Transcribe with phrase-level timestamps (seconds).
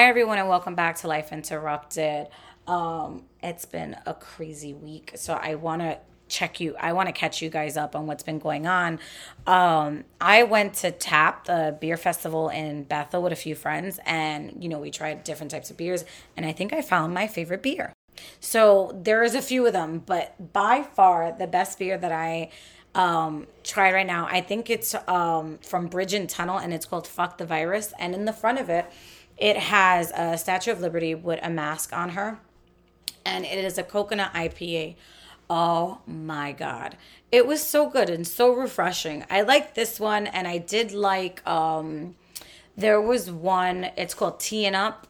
[0.00, 2.28] Hi, everyone, and welcome back to Life Interrupted.
[2.66, 6.74] Um, it's been a crazy week, so I want to check you.
[6.80, 8.98] I want to catch you guys up on what's been going on.
[9.46, 14.56] Um, I went to Tap, the beer festival in Bethel, with a few friends, and
[14.58, 17.62] you know we tried different types of beers, and I think I found my favorite
[17.62, 17.92] beer.
[18.40, 22.48] So there's a few of them, but by far the best beer that I
[22.94, 27.06] um tried right now, I think it's um from Bridge and Tunnel, and it's called
[27.06, 28.90] Fuck the Virus, and in the front of it
[29.40, 32.38] it has a Statue of Liberty with a mask on her,
[33.24, 34.96] and it is a coconut IPA.
[35.48, 36.96] Oh my god.
[37.32, 39.24] It was so good and so refreshing.
[39.28, 42.14] I like this one and I did like um
[42.76, 45.08] there was one it's called Teeing Up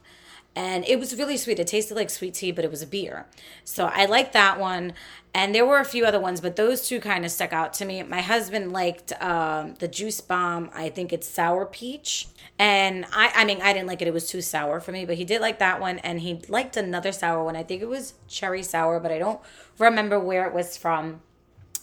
[0.56, 1.58] and it was really sweet.
[1.58, 3.26] It tasted like sweet tea, but it was a beer.
[3.64, 4.94] So I liked that one.
[5.32, 7.84] And there were a few other ones, but those two kind of stuck out to
[7.84, 8.02] me.
[8.02, 10.70] My husband liked um, the Juice Bomb.
[10.74, 12.26] I think it's sour peach.
[12.58, 14.08] And I, I mean, I didn't like it.
[14.08, 15.98] It was too sour for me, but he did like that one.
[16.00, 17.54] And he liked another sour one.
[17.54, 19.40] I think it was cherry sour, but I don't
[19.78, 21.20] remember where it was from.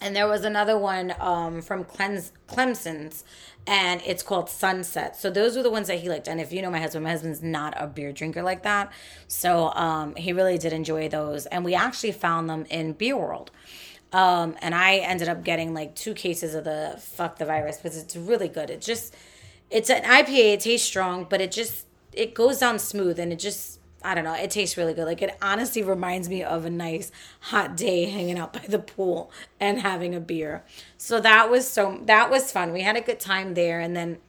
[0.02, 3.24] And there was another one um, from Clems- Clemson's
[3.68, 5.18] and it's called Sunset.
[5.18, 6.30] So those were the ones that he liked.
[6.30, 8.92] And if you know my husband, my husband's not a beer drinker like that.
[9.28, 11.46] So um, he really did enjoy those.
[11.48, 13.52] And we actually found them in Beer World.
[14.14, 17.98] Um, and I ended up getting like two cases of the fuck the virus because
[17.98, 18.70] it's really good.
[18.70, 19.14] It just,
[19.70, 20.54] it's an IPA.
[20.54, 24.24] It tastes strong, but it just, it goes down smooth and it just I don't
[24.24, 24.34] know.
[24.34, 25.04] It tastes really good.
[25.04, 29.30] Like it honestly reminds me of a nice hot day hanging out by the pool
[29.60, 30.64] and having a beer.
[30.98, 32.72] So that was so that was fun.
[32.72, 34.20] We had a good time there, and then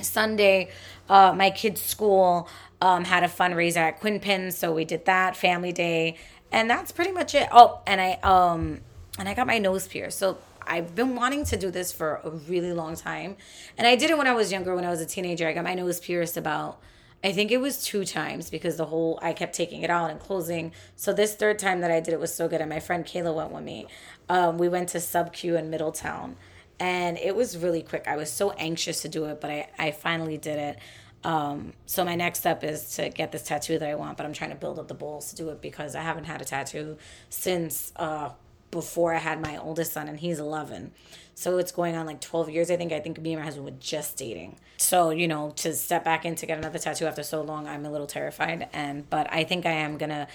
[0.00, 0.70] Sunday,
[1.08, 2.48] uh, my kids' school
[2.80, 6.16] um, had a fundraiser at Quinpin, so we did that family day,
[6.52, 7.48] and that's pretty much it.
[7.50, 8.82] Oh, and I um
[9.18, 10.20] and I got my nose pierced.
[10.20, 13.34] So I've been wanting to do this for a really long time,
[13.76, 14.76] and I did it when I was younger.
[14.76, 16.78] When I was a teenager, I got my nose pierced about
[17.22, 20.20] I think it was two times because the whole I kept taking it out and
[20.20, 20.72] closing.
[20.94, 23.34] So this third time that I did it was so good, and my friend Kayla
[23.34, 23.86] went with me.
[24.28, 26.36] Um, we went to Sub Q in Middletown,
[26.78, 28.04] and it was really quick.
[28.06, 30.78] I was so anxious to do it, but I I finally did it.
[31.24, 34.32] Um, so my next step is to get this tattoo that I want, but I'm
[34.32, 36.96] trying to build up the balls to do it because I haven't had a tattoo
[37.28, 38.30] since uh,
[38.70, 40.92] before I had my oldest son, and he's 11.
[41.34, 42.92] So it's going on like 12 years, I think.
[42.92, 44.58] I think me and my husband were just dating.
[44.76, 47.86] So, you know, to step back in to get another tattoo after so long, I'm
[47.86, 48.68] a little terrified.
[48.72, 50.26] And, but I think I am going to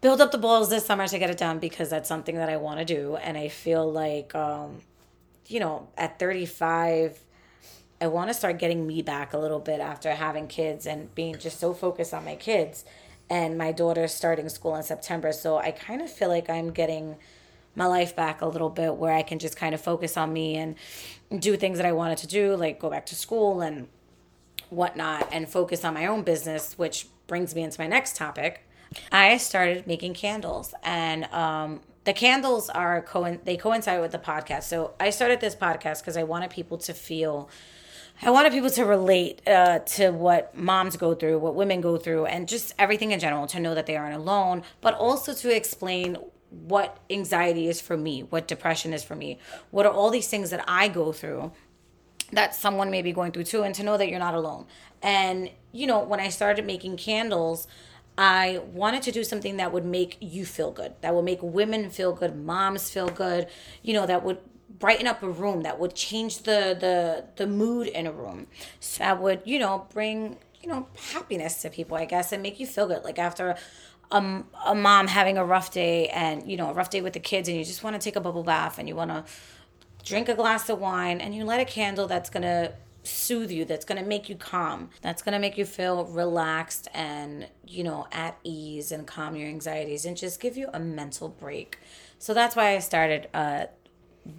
[0.00, 2.56] build up the balls this summer to get it done because that's something that I
[2.56, 3.16] want to do.
[3.16, 4.80] And I feel like, um,
[5.46, 7.18] you know, at 35,
[8.00, 11.38] I want to start getting me back a little bit after having kids and being
[11.38, 12.84] just so focused on my kids.
[13.30, 15.32] And my daughter's starting school in September.
[15.32, 17.16] So I kind of feel like I'm getting
[17.74, 20.56] my life back a little bit where I can just kind of focus on me
[20.56, 20.76] and
[21.38, 23.88] do things that I wanted to do, like go back to school and
[24.70, 28.66] whatnot, and focus on my own business, which brings me into my next topic.
[29.10, 34.64] I started making candles, and um, the candles are co- they coincide with the podcast.
[34.64, 37.48] So I started this podcast because I wanted people to feel.
[38.22, 42.26] I wanted people to relate uh, to what moms go through, what women go through,
[42.26, 46.16] and just everything in general to know that they aren't alone, but also to explain
[46.66, 49.38] what anxiety is for me, what depression is for me,
[49.70, 51.52] what are all these things that I go through
[52.32, 54.66] that someone may be going through too, and to know that you're not alone.
[55.02, 57.66] And, you know, when I started making candles,
[58.16, 61.90] I wanted to do something that would make you feel good, that would make women
[61.90, 63.48] feel good, moms feel good,
[63.82, 64.38] you know, that would
[64.78, 68.46] brighten up a room, that would change the the the mood in a room.
[68.80, 72.60] So that would, you know, bring, you know, happiness to people, I guess, and make
[72.60, 73.04] you feel good.
[73.04, 73.56] Like after
[74.14, 77.20] a, a mom having a rough day and you know a rough day with the
[77.20, 79.24] kids and you just want to take a bubble bath and you want to
[80.04, 83.64] drink a glass of wine and you light a candle that's going to soothe you
[83.64, 87.82] that's going to make you calm that's going to make you feel relaxed and you
[87.82, 91.78] know at ease and calm your anxieties and just give you a mental break
[92.18, 93.66] so that's why i started uh,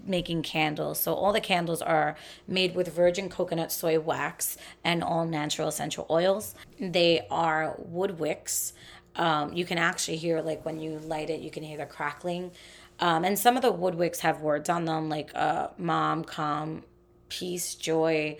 [0.05, 0.99] making candles.
[0.99, 2.15] So all the candles are
[2.47, 6.55] made with virgin coconut soy wax and all natural essential oils.
[6.79, 8.73] They are wood wicks
[9.15, 12.51] um, you can actually hear like when you light it, you can hear the crackling.
[12.99, 16.83] Um, and some of the wood wicks have words on them like uh, mom, calm,
[17.29, 18.37] peace, joy,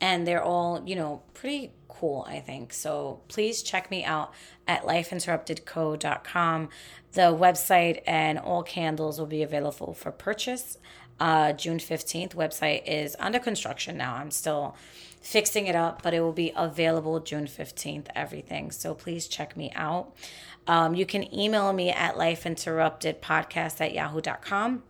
[0.00, 2.24] and they're all you know pretty cool.
[2.28, 3.20] I think so.
[3.28, 4.32] Please check me out
[4.66, 6.68] at lifeinterruptedco.com.
[7.12, 10.78] The website and all candles will be available for purchase.
[11.18, 12.34] Uh, June 15th.
[12.34, 14.14] Website is under construction now.
[14.14, 14.76] I'm still
[15.20, 18.70] fixing it up, but it will be available June 15th, everything.
[18.70, 20.12] So please check me out.
[20.66, 24.82] Um, you can email me at lifeinterruptedpodcast at yahoo.com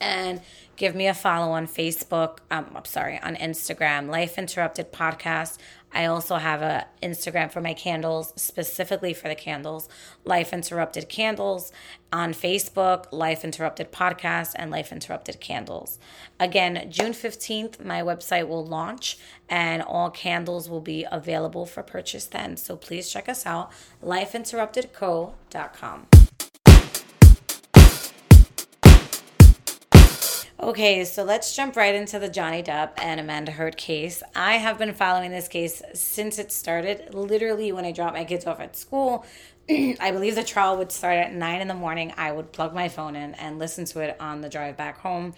[0.00, 0.40] and
[0.78, 2.38] give me a follow on Facebook.
[2.50, 5.58] Um, I'm sorry, on Instagram, Life Interrupted Podcast.
[5.92, 9.90] I also have a Instagram for my candles, specifically for the candles,
[10.24, 11.70] Life Interrupted Candles.
[12.10, 15.98] On Facebook, Life Interrupted Podcast and Life Interrupted Candles.
[16.40, 22.24] Again, June 15th, my website will launch and all candles will be available for purchase
[22.24, 22.56] then.
[22.56, 23.70] So please check us out,
[24.02, 26.27] lifeinterruptedco.com.
[30.68, 34.22] Okay, so let's jump right into the Johnny Depp and Amanda Heard case.
[34.36, 37.14] I have been following this case since it started.
[37.14, 39.24] Literally, when I dropped my kids off at school,
[39.70, 42.12] I believe the trial would start at nine in the morning.
[42.18, 45.32] I would plug my phone in and listen to it on the drive back home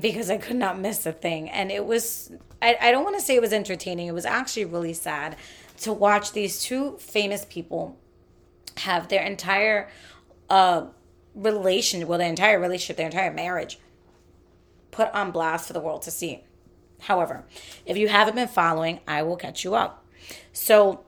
[0.00, 1.48] because I could not miss a thing.
[1.50, 4.64] And it was, I, I don't want to say it was entertaining, it was actually
[4.64, 5.36] really sad
[5.82, 7.96] to watch these two famous people
[8.78, 9.88] have their entire
[10.50, 10.86] uh,
[11.36, 13.78] relation, well, their entire relationship, their entire marriage
[14.94, 16.44] put on blast for the world to see.
[17.00, 17.44] However,
[17.84, 20.06] if you haven't been following, I will catch you up.
[20.52, 21.04] So,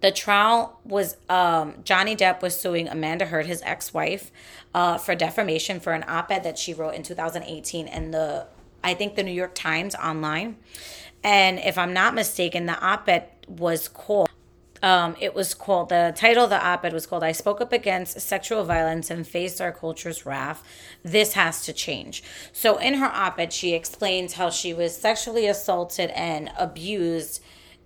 [0.00, 4.32] the trial was um, Johnny Depp was suing Amanda Heard, his ex-wife,
[4.74, 8.46] uh, for defamation for an op-ed that she wrote in 2018 in the
[8.82, 10.56] I think the New York Times online.
[11.22, 14.28] And if I'm not mistaken, the op-ed was called
[14.82, 17.72] um, it was called, the title of the op ed was called I Spoke Up
[17.72, 20.62] Against Sexual Violence and Faced Our Culture's Wrath.
[21.04, 22.22] This has to change.
[22.52, 27.40] So, in her op ed, she explains how she was sexually assaulted and abused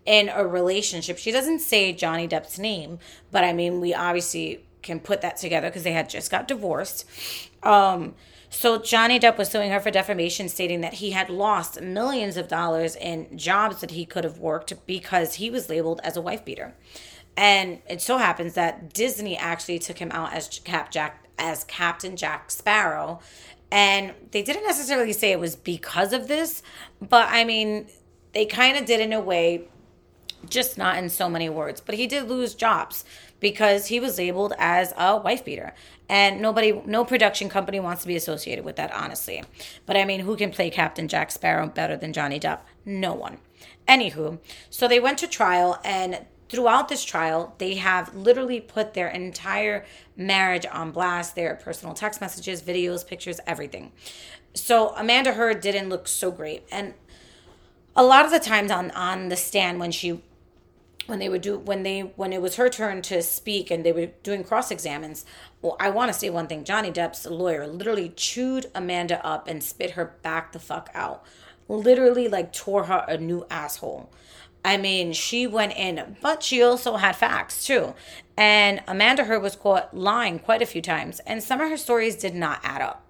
[0.07, 1.19] in a relationship.
[1.19, 2.99] She doesn't say Johnny Depp's name,
[3.31, 7.05] but I mean, we obviously can put that together because they had just got divorced.
[7.63, 8.15] Um,
[8.57, 12.49] so Johnny Depp was suing her for defamation, stating that he had lost millions of
[12.49, 16.43] dollars in jobs that he could have worked because he was labeled as a wife
[16.43, 16.75] beater.
[17.37, 22.17] And it so happens that Disney actually took him out as Cap Jack as Captain
[22.17, 23.21] Jack Sparrow.
[23.71, 26.63] And they didn't necessarily say it was because of this,
[27.07, 27.89] but I mean,
[28.33, 29.69] they kind of did in a way,
[30.49, 31.83] just not in so many words.
[31.83, 33.05] But he did lose jobs
[33.39, 35.75] because he was labeled as a wife beater
[36.09, 39.43] and nobody no production company wants to be associated with that honestly.
[39.85, 42.61] But i mean who can play captain jack sparrow better than johnny depp?
[42.85, 43.39] No one.
[43.89, 44.39] Anywho
[44.71, 49.85] so they went to trial and throughout this trial they have literally put their entire
[50.17, 53.93] marriage on blast their personal text messages videos pictures everything.
[54.55, 56.65] So amanda heard didn't look so great.
[56.71, 56.95] And
[57.95, 60.23] a lot of the times on on the stand when she
[61.07, 63.93] when they would do when they when it was her turn to speak and they
[63.93, 65.25] were doing cross examines
[65.63, 69.63] well i want to say one thing johnny depp's lawyer literally chewed amanda up and
[69.63, 71.25] spit her back the fuck out.
[71.69, 74.11] Literally like tore her a new asshole.
[74.65, 77.95] I mean she went in but she also had facts too.
[78.37, 82.17] And amanda heard was caught lying quite a few times and some of her stories
[82.17, 83.05] did not add up.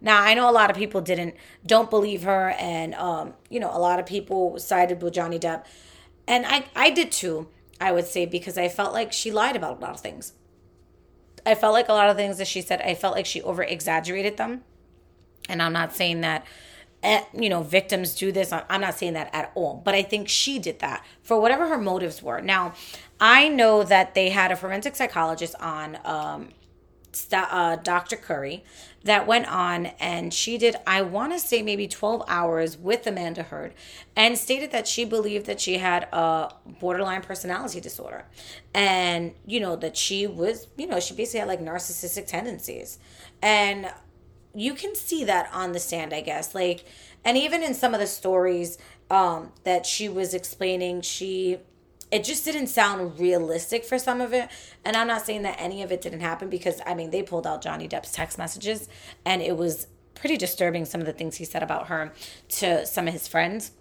[0.00, 3.70] Now I know a lot of people didn't don't believe her, and um, you know
[3.70, 5.66] a lot of people sided with Johnny Depp
[6.30, 7.48] and I, I did too,
[7.80, 10.32] I would say, because I felt like she lied about a lot of things.
[11.44, 13.64] I felt like a lot of things that she said, I felt like she over
[13.64, 14.62] exaggerated them.
[15.48, 16.46] And I'm not saying that,
[17.02, 18.52] eh, you know, victims do this.
[18.52, 19.82] I'm not saying that at all.
[19.84, 22.40] But I think she did that for whatever her motives were.
[22.40, 22.74] Now,
[23.20, 26.50] I know that they had a forensic psychologist on um,
[27.32, 28.14] uh, Dr.
[28.14, 28.62] Curry
[29.04, 33.42] that went on and she did, I want to say maybe 12 hours with Amanda
[33.42, 33.74] Heard
[34.14, 38.26] and stated that she believed that she had a borderline personality disorder.
[38.74, 42.98] And, you know, that she was, you know, she basically had like narcissistic tendencies.
[43.40, 43.90] And
[44.54, 46.54] you can see that on the stand, I guess.
[46.54, 46.84] Like,
[47.24, 48.76] and even in some of the stories
[49.10, 51.58] um, that she was explaining, she
[52.10, 54.48] it just didn't sound realistic for some of it.
[54.84, 57.46] And I'm not saying that any of it didn't happen because I mean they pulled
[57.46, 58.88] out Johnny Depp's text messages
[59.24, 62.12] and it was pretty disturbing some of the things he said about her
[62.48, 63.72] to some of his friends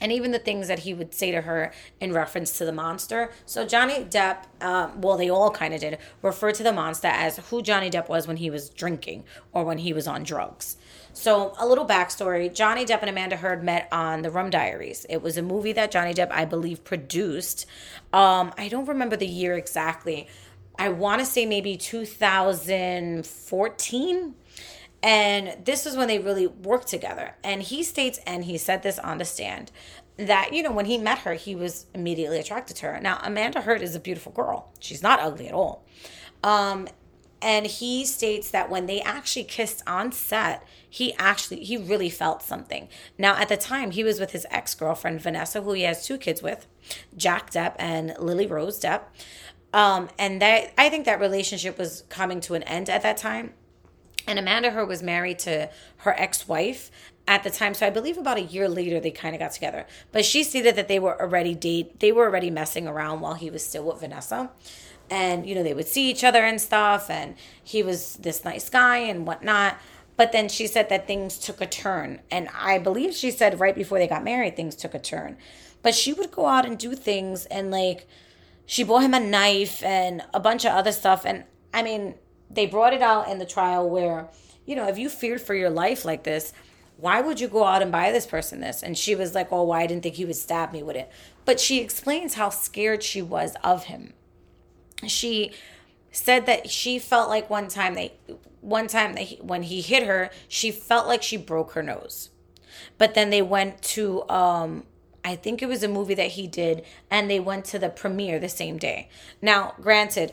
[0.00, 3.30] and even the things that he would say to her in reference to the monster.
[3.44, 7.38] So Johnny Depp, um, well, they all kind of did refer to the monster as
[7.50, 10.76] who Johnny Depp was when he was drinking or when he was on drugs.
[11.12, 15.04] So, a little backstory Johnny Depp and Amanda Heard met on The Rum Diaries.
[15.08, 17.66] It was a movie that Johnny Depp, I believe, produced.
[18.12, 20.28] Um, I don't remember the year exactly.
[20.78, 24.34] I want to say maybe 2014.
[25.02, 27.34] And this was when they really worked together.
[27.44, 29.70] And he states, and he said this on the stand,
[30.16, 33.00] that, you know, when he met her, he was immediately attracted to her.
[33.00, 34.72] Now, Amanda Heard is a beautiful girl.
[34.80, 35.84] She's not ugly at all.
[36.42, 36.88] Um,
[37.40, 42.42] and he states that when they actually kissed on set he actually he really felt
[42.42, 46.18] something now at the time he was with his ex-girlfriend vanessa who he has two
[46.18, 46.66] kids with
[47.16, 49.02] jack depp and lily rose depp
[49.72, 53.52] um, and that i think that relationship was coming to an end at that time
[54.26, 56.90] And Amanda Heard was married to her ex-wife
[57.26, 57.74] at the time.
[57.74, 59.86] So I believe about a year later they kind of got together.
[60.12, 63.50] But she stated that they were already date they were already messing around while he
[63.50, 64.50] was still with Vanessa.
[65.10, 68.68] And you know, they would see each other and stuff, and he was this nice
[68.68, 69.78] guy and whatnot.
[70.18, 72.20] But then she said that things took a turn.
[72.28, 75.36] And I believe she said right before they got married, things took a turn.
[75.80, 78.08] But she would go out and do things and like
[78.66, 81.24] she bought him a knife and a bunch of other stuff.
[81.24, 82.16] And I mean,
[82.50, 84.28] they brought it out in the trial where,
[84.66, 86.52] you know, if you feared for your life like this,
[86.96, 88.82] why would you go out and buy this person this?
[88.82, 90.96] And she was like, oh, why well, I didn't think he would stab me with
[90.96, 91.10] it.
[91.44, 94.14] But she explains how scared she was of him.
[95.06, 95.52] She
[96.10, 98.14] said that she felt like one time they,
[98.60, 102.30] one time they, when he hit her, she felt like she broke her nose.
[102.96, 104.84] But then they went to, um,
[105.24, 108.38] I think it was a movie that he did, and they went to the premiere
[108.38, 109.08] the same day.
[109.42, 110.32] Now, granted,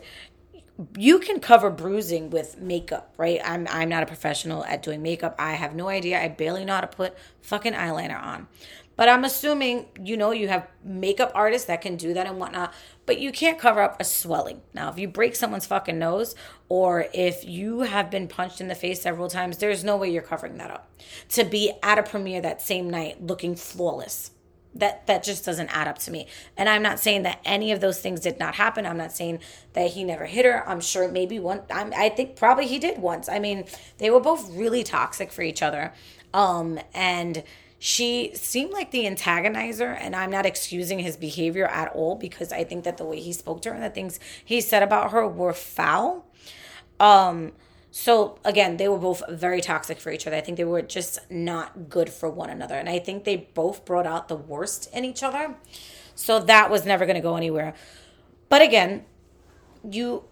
[0.96, 3.40] you can cover bruising with makeup, right?
[3.44, 5.34] I'm I'm not a professional at doing makeup.
[5.38, 6.20] I have no idea.
[6.20, 8.48] I barely know how to put fucking eyeliner on.
[8.96, 12.72] But I'm assuming you know you have makeup artists that can do that and whatnot.
[13.04, 14.62] But you can't cover up a swelling.
[14.74, 16.34] Now, if you break someone's fucking nose
[16.68, 20.22] or if you have been punched in the face several times, there's no way you're
[20.22, 20.90] covering that up.
[21.30, 24.32] To be at a premiere that same night looking flawless
[24.78, 26.26] that that just doesn't add up to me
[26.56, 29.38] and i'm not saying that any of those things did not happen i'm not saying
[29.72, 32.98] that he never hit her i'm sure maybe one I'm, i think probably he did
[32.98, 33.64] once i mean
[33.98, 35.92] they were both really toxic for each other
[36.34, 37.42] um and
[37.78, 42.64] she seemed like the antagonizer and i'm not excusing his behavior at all because i
[42.64, 45.26] think that the way he spoke to her and the things he said about her
[45.26, 46.26] were foul
[47.00, 47.52] um
[47.98, 50.36] so again, they were both very toxic for each other.
[50.36, 52.74] I think they were just not good for one another.
[52.74, 55.54] And I think they both brought out the worst in each other.
[56.14, 57.72] So that was never going to go anywhere.
[58.50, 59.06] But again,
[59.82, 60.24] you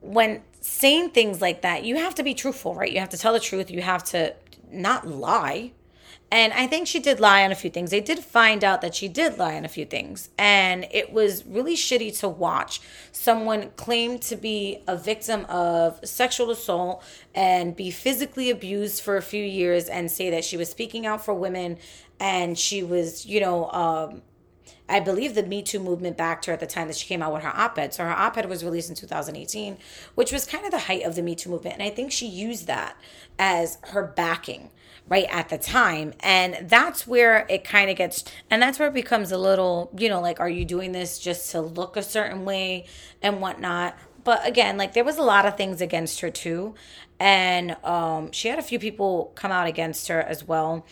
[0.00, 2.90] when saying things like that, you have to be truthful, right?
[2.90, 3.70] You have to tell the truth.
[3.70, 4.34] You have to
[4.70, 5.72] not lie.
[6.32, 7.90] And I think she did lie on a few things.
[7.90, 10.30] They did find out that she did lie on a few things.
[10.38, 12.80] And it was really shitty to watch
[13.12, 19.22] someone claim to be a victim of sexual assault and be physically abused for a
[19.22, 21.76] few years and say that she was speaking out for women
[22.18, 24.22] and she was, you know, um,
[24.88, 27.32] I believe the Me Too movement backed her at the time that she came out
[27.32, 27.94] with her op ed.
[27.94, 29.78] So her op ed was released in 2018,
[30.14, 31.74] which was kind of the height of the Me Too movement.
[31.74, 32.96] And I think she used that
[33.38, 34.70] as her backing
[35.08, 36.12] right at the time.
[36.20, 40.08] And that's where it kind of gets, and that's where it becomes a little, you
[40.08, 42.86] know, like, are you doing this just to look a certain way
[43.20, 43.96] and whatnot?
[44.24, 46.74] But again, like, there was a lot of things against her too.
[47.22, 50.84] And um, she had a few people come out against her as well.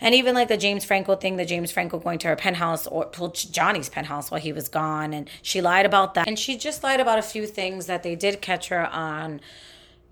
[0.00, 3.10] And even like the James Franco thing, the James Franco going to her penthouse or
[3.34, 5.12] Johnny's penthouse while he was gone.
[5.12, 6.26] And she lied about that.
[6.26, 9.42] And she just lied about a few things that they did catch her on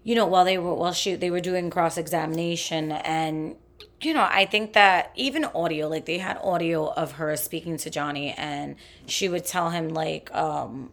[0.05, 3.57] you know, while they were while she they were doing cross examination and
[4.01, 7.91] you know, I think that even audio, like they had audio of her speaking to
[7.91, 8.75] Johnny and
[9.07, 10.93] she would tell him like um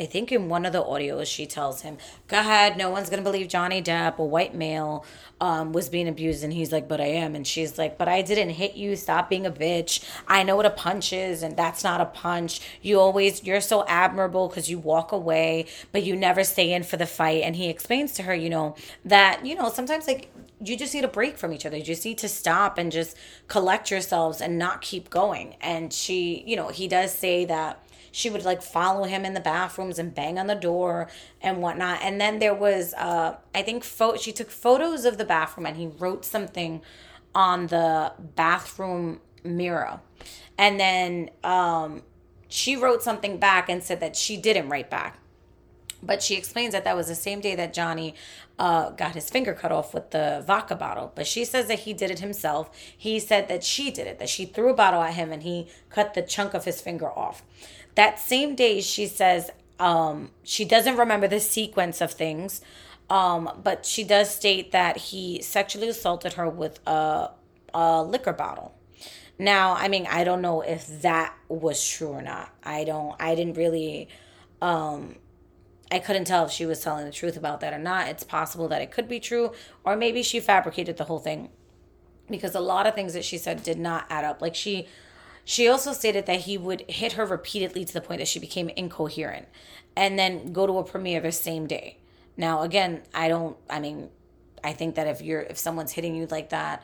[0.00, 3.22] I think in one of the audios she tells him, "Go ahead, no one's gonna
[3.22, 5.04] believe Johnny Depp, a white male,
[5.40, 8.22] um, was being abused." And he's like, "But I am." And she's like, "But I
[8.22, 8.96] didn't hit you.
[8.96, 10.02] Stop being a bitch.
[10.26, 12.60] I know what a punch is, and that's not a punch.
[12.80, 16.96] You always, you're so admirable because you walk away, but you never stay in for
[16.96, 20.30] the fight." And he explains to her, you know, that you know sometimes like
[20.64, 21.76] you just need a break from each other.
[21.76, 23.16] You just need to stop and just
[23.48, 25.56] collect yourselves and not keep going.
[25.60, 27.82] And she, you know, he does say that
[28.12, 31.08] she would like follow him in the bathrooms and bang on the door
[31.40, 32.00] and whatnot.
[32.02, 35.76] And then there was, uh, I think, fo- she took photos of the bathroom and
[35.76, 36.82] he wrote something
[37.34, 40.00] on the bathroom mirror.
[40.58, 42.02] And then um,
[42.48, 45.18] she wrote something back and said that she didn't write back.
[46.02, 48.16] But she explains that that was the same day that Johnny
[48.58, 51.12] uh, got his finger cut off with the vodka bottle.
[51.14, 52.70] But she says that he did it himself.
[52.96, 55.68] He said that she did it, that she threw a bottle at him and he
[55.90, 57.42] cut the chunk of his finger off.
[57.94, 62.60] That same day, she says um, she doesn't remember the sequence of things,
[63.10, 67.30] um, but she does state that he sexually assaulted her with a,
[67.74, 68.74] a liquor bottle.
[69.38, 72.54] Now, I mean, I don't know if that was true or not.
[72.62, 74.08] I don't, I didn't really,
[74.60, 75.16] um,
[75.90, 78.08] I couldn't tell if she was telling the truth about that or not.
[78.08, 79.52] It's possible that it could be true,
[79.84, 81.50] or maybe she fabricated the whole thing
[82.30, 84.40] because a lot of things that she said did not add up.
[84.40, 84.86] Like she
[85.44, 88.68] she also stated that he would hit her repeatedly to the point that she became
[88.70, 89.48] incoherent
[89.96, 91.98] and then go to a premiere the same day.
[92.36, 94.08] Now, again, I don't, I mean,
[94.64, 96.82] I think that if you're, if someone's hitting you like that,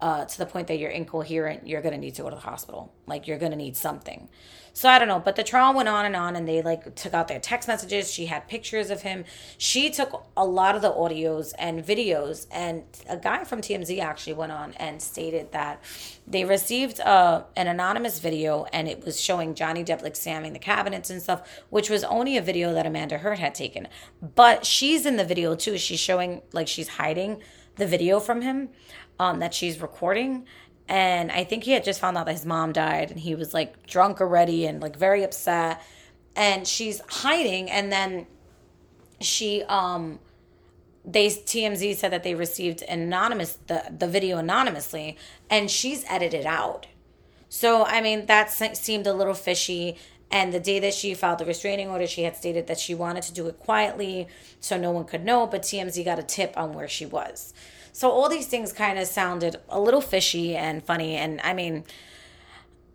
[0.00, 2.92] uh, to the point that you're incoherent, you're gonna need to go to the hospital.
[3.06, 4.28] Like you're gonna need something.
[4.76, 7.14] So I don't know, but the trial went on and on, and they like took
[7.14, 8.12] out their text messages.
[8.12, 9.24] She had pictures of him.
[9.56, 14.32] She took a lot of the audios and videos, and a guy from TMZ actually
[14.32, 15.80] went on and stated that
[16.26, 20.58] they received uh, an anonymous video, and it was showing Johnny Depp like slamming the
[20.58, 23.86] cabinets and stuff, which was only a video that Amanda Heard had taken.
[24.34, 25.78] But she's in the video too.
[25.78, 27.40] She's showing like she's hiding
[27.76, 28.70] the video from him
[29.18, 30.46] um, that she's recording
[30.88, 33.54] and I think he had just found out that his mom died and he was
[33.54, 35.82] like drunk already and like very upset
[36.36, 38.26] and she's hiding and then
[39.20, 40.18] she um
[41.04, 45.16] they TMZ said that they received anonymous the the video anonymously
[45.50, 46.86] and she's edited out.
[47.48, 49.96] So I mean that seemed a little fishy
[50.30, 53.22] and the day that she filed the restraining order she had stated that she wanted
[53.24, 54.28] to do it quietly
[54.60, 57.54] so no one could know but TMZ got a tip on where she was.
[57.94, 61.14] So all these things kind of sounded a little fishy and funny.
[61.14, 61.84] And I mean,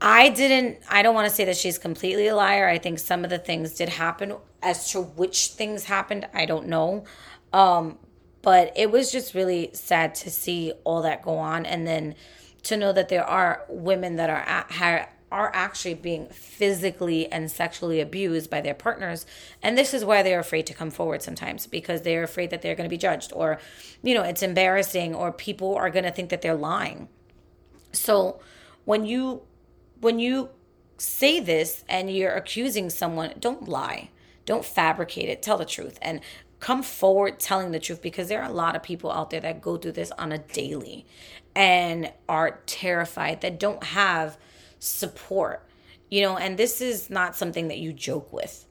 [0.02, 2.68] I didn't, I don't want to say that she's completely a liar.
[2.68, 4.36] I think some of the things did happen.
[4.62, 7.06] As to which things happened, I don't know.
[7.54, 7.98] Um,
[8.42, 11.66] but it was just really sad to see all that go on.
[11.66, 12.16] And then
[12.64, 18.00] to know that there are women that are at, are actually being physically and sexually
[18.00, 19.26] abused by their partners.
[19.62, 22.76] And this is why they're afraid to come forward sometimes because they're afraid that they're
[22.76, 23.60] going to be judged or
[24.02, 27.08] you know it's embarrassing or people are going to think that they're lying.
[27.92, 28.40] So
[28.86, 29.44] when you
[30.00, 30.50] when you
[30.98, 34.10] say this and you're accusing someone don't lie.
[34.46, 35.44] Don't fabricate it.
[35.44, 36.22] Tell the truth and
[36.60, 39.62] come forward telling the truth because there are a lot of people out there that
[39.62, 41.06] go through this on a daily
[41.56, 44.38] and are terrified that don't have
[44.80, 45.68] support,
[46.10, 48.66] you know, and this is not something that you joke with,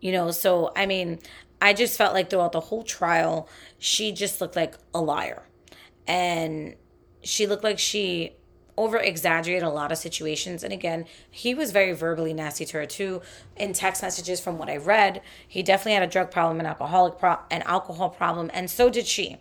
[0.00, 0.30] you know.
[0.30, 1.20] So, I mean,
[1.60, 3.48] I just felt like throughout the whole trial,
[3.78, 5.42] she just looked like a liar.
[6.06, 6.74] And
[7.22, 8.32] she looked like she
[8.80, 10.64] over exaggerated a lot of situations.
[10.64, 13.20] And again, he was very verbally nasty to her too.
[13.56, 17.18] In text messages, from what I read, he definitely had a drug problem, an alcoholic
[17.18, 19.36] pro- an alcohol problem, and so did she.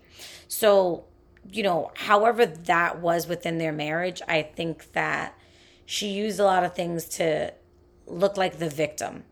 [0.49, 1.05] So,
[1.49, 5.38] you know, however that was within their marriage, I think that
[5.89, 7.51] she used a lot of things to
[8.05, 9.23] look like the victim.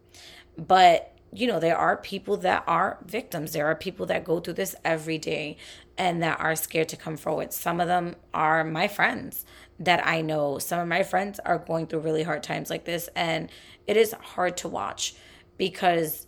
[0.58, 3.54] But, you know, there are people that are victims.
[3.54, 5.58] There are people that go through this every day
[6.00, 7.54] and that are scared to come forward.
[7.54, 9.46] Some of them are my friends
[9.80, 10.58] that I know.
[10.58, 13.08] Some of my friends are going through really hard times like this.
[13.16, 13.52] And
[13.86, 15.14] it is hard to watch
[15.60, 16.26] because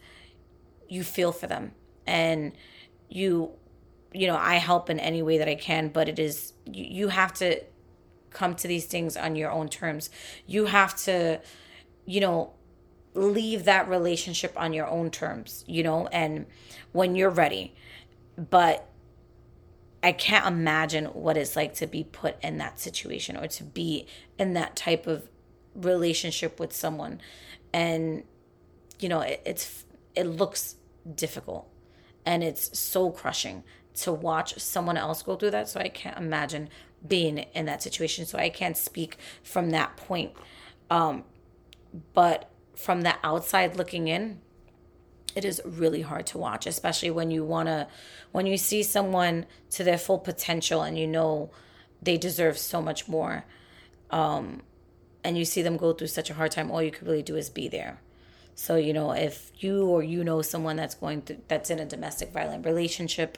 [0.87, 1.71] you feel for them
[2.05, 2.51] and
[3.09, 3.51] you
[4.13, 7.31] you know i help in any way that i can but it is you, have
[7.31, 7.61] to
[8.31, 10.09] come to these things on your own terms.
[10.45, 11.41] You have to,
[12.05, 12.53] you know,
[13.13, 16.45] leave that relationship on your own terms, you know, and
[16.91, 17.75] when you're ready.
[18.37, 18.87] But
[20.01, 24.07] I can't imagine what it's like to be put in that situation or to be
[24.37, 25.27] in that type of
[25.75, 27.19] relationship with someone.
[27.73, 28.23] And,
[28.99, 30.75] you know, it, it's, it looks
[31.15, 31.67] difficult
[32.25, 33.63] and it's soul crushing
[33.95, 35.67] to watch someone else go through that.
[35.67, 36.69] So I can't imagine
[37.07, 38.25] being in that situation.
[38.25, 40.31] So I can't speak from that point.
[40.89, 41.23] Um,
[42.13, 44.41] but from the outside looking in,
[45.35, 47.87] it is really hard to watch, especially when you want to,
[48.31, 51.51] when you see someone to their full potential and you know
[52.01, 53.45] they deserve so much more.
[54.09, 54.63] Um,
[55.23, 57.35] and you see them go through such a hard time, all you could really do
[57.35, 57.99] is be there.
[58.55, 61.85] So, you know, if you or you know someone that's going through, that's in a
[61.85, 63.37] domestic violent relationship,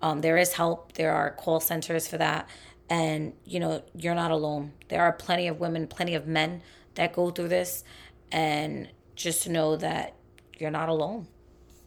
[0.00, 0.92] um, there is help.
[0.92, 2.48] There are call centers for that
[2.90, 4.72] and you know you're not alone.
[4.88, 6.62] There are plenty of women plenty of men
[6.94, 7.84] that go through this.
[8.30, 10.14] And just know that
[10.58, 11.26] you're not alone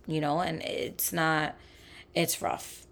[0.08, 1.56] you know and it's not
[2.14, 2.86] it's rough.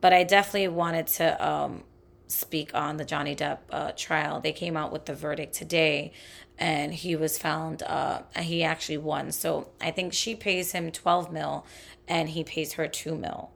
[0.00, 1.84] But i definitely wanted to um,
[2.28, 4.40] speak on the johnny depp uh, trial.
[4.40, 6.12] They came out with the verdict today
[6.58, 9.32] and he was found uh, he actually won.
[9.32, 11.66] So i think she pays him 12 mil
[12.08, 13.50] and he pays her 2 mil.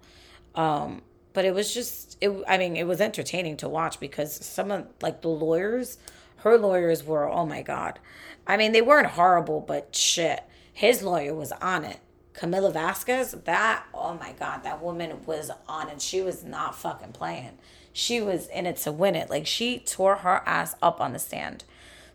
[0.55, 1.03] Um,
[1.33, 4.87] but it was just it i mean it was entertaining to watch because some of
[5.01, 5.99] like the lawyers
[6.41, 7.99] her lawyers were oh my god.
[8.47, 11.99] I mean they weren't horrible but shit his lawyer was on it.
[12.35, 16.01] Camila vasquez that oh my god that woman was on it.
[16.01, 17.59] She was not fucking playing.
[17.93, 19.29] She was in it to win it.
[19.31, 21.65] Like she tore her ass up on the stand.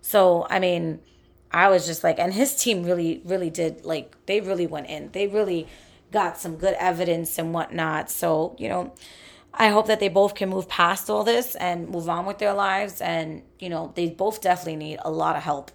[0.01, 0.99] So i mean
[1.51, 5.11] i was just like and his team really really did like they really went in.
[5.11, 5.67] They really
[6.15, 8.09] got some good evidence and whatnot.
[8.09, 8.93] So, you know,
[9.53, 12.53] I hope that they both can move past all this and move on with their
[12.53, 13.01] lives.
[13.01, 15.71] And, you know, they both definitely need a lot of help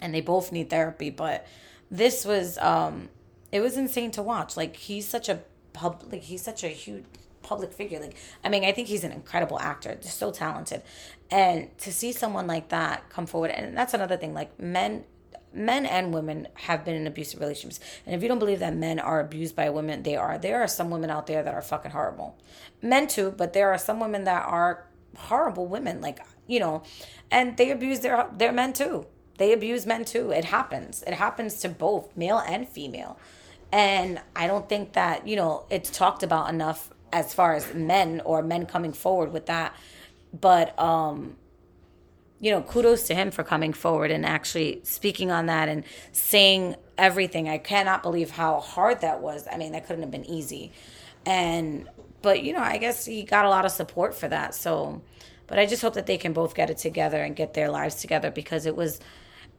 [0.00, 1.08] and they both need therapy.
[1.08, 1.46] But
[1.88, 3.08] this was, um,
[3.52, 4.56] it was insane to watch.
[4.56, 5.40] Like, he's such a
[5.72, 7.04] public, like, he's such a huge,
[7.42, 8.00] public figure.
[8.00, 10.82] Like, I mean, I think he's an incredible actor, just so talented.
[11.30, 15.04] And to see someone like that come forward, and that's another thing, like men
[15.54, 17.80] men and women have been in abusive relationships.
[18.04, 20.38] And if you don't believe that men are abused by women, they are.
[20.38, 22.36] There are some women out there that are fucking horrible.
[22.82, 24.86] Men too, but there are some women that are
[25.16, 26.82] horrible women, like, you know,
[27.30, 29.06] and they abuse their their men too.
[29.38, 30.30] They abuse men too.
[30.30, 31.02] It happens.
[31.06, 33.18] It happens to both male and female.
[33.72, 38.22] And I don't think that, you know, it's talked about enough as far as men
[38.24, 39.74] or men coming forward with that.
[40.32, 41.36] But um
[42.40, 46.76] you know, kudos to him for coming forward and actually speaking on that and saying
[46.98, 47.48] everything.
[47.48, 49.46] I cannot believe how hard that was.
[49.50, 50.72] I mean, that couldn't have been easy.
[51.26, 51.88] And,
[52.22, 54.54] but, you know, I guess he got a lot of support for that.
[54.54, 55.02] So,
[55.46, 57.96] but I just hope that they can both get it together and get their lives
[57.96, 59.00] together because it was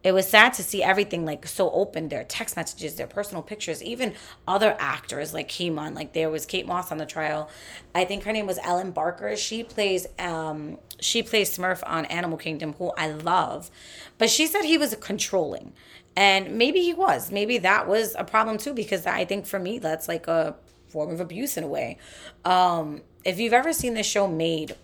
[0.05, 3.81] it was sad to see everything like so open their text messages their personal pictures
[3.81, 4.13] even
[4.47, 5.95] other actors like came on.
[5.95, 7.49] Like there was kate moss on the trial.
[7.95, 9.35] I think her name was ellen Barkin.
[9.35, 13.71] She plays um she plays smurf on animal kingdom who i love.
[14.19, 15.73] But she said he was controlling.
[16.15, 17.31] And maybe he was.
[17.31, 20.55] Maybe that was a problem too because i think for me that's like a
[20.87, 21.97] form of abuse in a way.
[22.45, 24.75] Um if you've ever seen the show Maid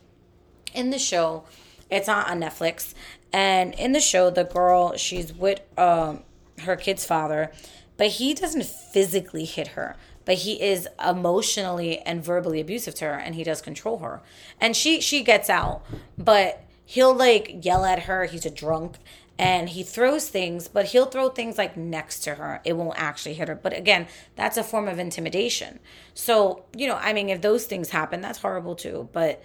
[0.74, 1.44] in the show
[1.92, 2.94] it's on, on netflix
[3.34, 6.24] and in the show, the girl, she's with um,
[6.60, 7.52] her kid's father,
[7.98, 13.14] but he doesn't physically hit her, but he is emotionally and verbally abusive to her,
[13.14, 14.22] and he does control her.
[14.60, 15.84] And she she gets out,
[16.18, 18.26] but he'll like yell at her.
[18.26, 18.98] He's a drunk,
[19.38, 22.62] and he throws things, but he'll throw things like next to her.
[22.64, 23.56] It won't actually hit her.
[23.56, 25.80] But again, that's a form of intimidation.
[26.14, 29.10] So, you know, I mean, if those things happen, that's horrible too.
[29.12, 29.44] But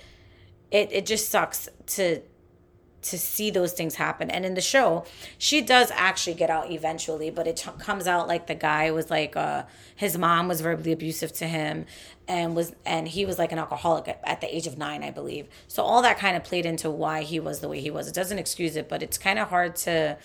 [0.71, 2.21] it, it just sucks to
[3.03, 4.31] to see those things happen.
[4.31, 5.05] And in the show,
[5.39, 9.37] she does actually get out eventually, but it comes out like the guy was like
[9.37, 11.87] uh his mom was verbally abusive to him
[12.29, 15.11] and was and he was like an alcoholic at, at the age of 9, I
[15.11, 15.49] believe.
[15.69, 18.09] So all that kind of played into why he was the way he was.
[18.09, 20.19] It doesn't excuse it, but it's kind of hard to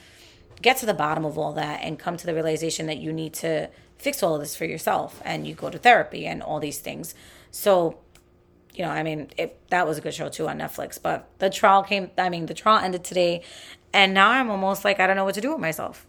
[0.61, 3.33] get to the bottom of all that and come to the realization that you need
[3.33, 6.79] to fix all of this for yourself and you go to therapy and all these
[6.79, 7.13] things.
[7.51, 7.99] So
[8.73, 11.01] you know, I mean, it, that was a good show too on Netflix.
[11.01, 13.43] But the trial came, I mean, the trial ended today.
[13.93, 16.07] And now I'm almost like, I don't know what to do with myself.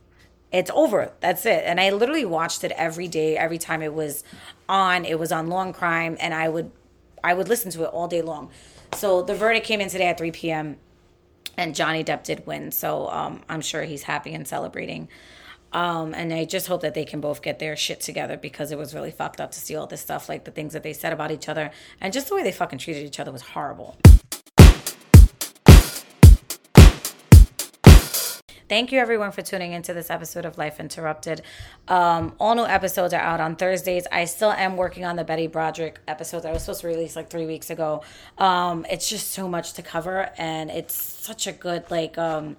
[0.52, 1.12] It's over.
[1.20, 1.64] That's it.
[1.64, 4.22] And I literally watched it every day, every time it was
[4.68, 5.04] on.
[5.04, 6.16] It was on Law&Crime.
[6.20, 6.70] And I would,
[7.24, 8.50] I would listen to it all day long.
[8.94, 10.76] So the verdict came in today at 3 p.m.
[11.56, 12.70] And Johnny Depp did win.
[12.70, 15.08] So um, I'm sure he's happy and celebrating.
[15.72, 18.78] Um, and I just hope that they can both get their shit together because it
[18.78, 21.12] was really fucked up to see all this stuff, like the things that they said
[21.12, 23.96] about each other, and just the way they fucking treated each other was horrible.
[28.68, 31.42] Thank you everyone for tuning into this episode of Life Interrupted.
[31.88, 34.06] Um, all new episodes are out on Thursdays.
[34.10, 37.28] I still am working on the Betty Broderick episodes I was supposed to release like
[37.28, 38.02] three weeks ago.
[38.38, 42.16] Um, it's just so much to cover, and it's such a good like.
[42.16, 42.56] Um,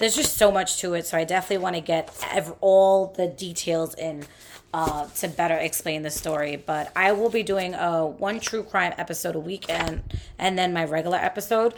[0.00, 1.06] there's just so much to it.
[1.06, 4.24] So I definitely want to get ev- all the details in
[4.72, 6.56] uh, to better explain the story.
[6.56, 10.02] But I will be doing a one true crime episode a week and
[10.38, 11.74] and then my regular episode.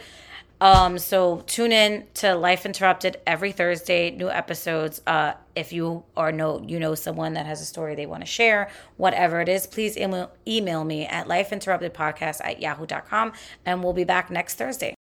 [0.61, 5.01] Um, so tune in to Life Interrupted every Thursday, new episodes.
[5.05, 8.27] Uh, if you or know you know someone that has a story they want to
[8.27, 13.33] share, whatever it is, please email, email me at lifeinterruptedpodcast at yahoo.com
[13.65, 14.95] and we'll be back next Thursday.